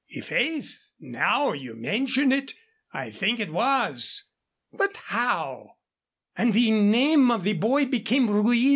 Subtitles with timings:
[0.17, 2.55] "I' faith, now you mention it,
[2.91, 4.23] I think it was.
[4.73, 5.75] But how"
[6.35, 8.69] "And the name of the boy became Ruiz?